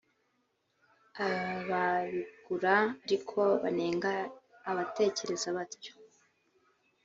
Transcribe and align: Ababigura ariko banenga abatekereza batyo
Ababigura 1.25 2.75
ariko 3.05 3.39
banenga 3.63 4.11
abatekereza 4.69 5.47
batyo 5.57 5.93